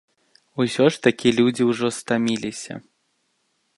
Усё 0.63 0.87
ж 0.95 1.03
такі 1.07 1.33
людзі 1.39 1.63
ўжо 1.73 1.91
стаміліся. 1.99 2.73